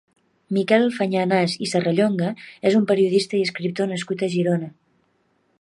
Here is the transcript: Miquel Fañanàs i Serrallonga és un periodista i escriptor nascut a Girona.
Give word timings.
Miquel 0.57 0.85
Fañanàs 0.95 1.53
i 1.67 1.69
Serrallonga 1.75 2.31
és 2.71 2.81
un 2.81 2.89
periodista 2.93 3.41
i 3.41 3.45
escriptor 3.49 3.93
nascut 3.93 4.25
a 4.29 4.35
Girona. 4.37 4.73